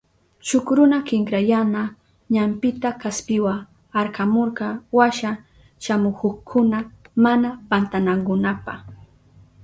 Shuk 0.47 0.65
runa 0.77 0.97
kinkrayana 1.07 1.81
ñampita 2.33 2.89
kaspiwa 3.01 3.53
arkamurka 3.99 4.67
washa 4.97 5.31
shamuhukkuna 5.83 6.77
mana 7.23 7.49
pantanankunapa. 7.69 8.73